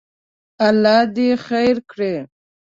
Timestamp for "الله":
0.67-0.97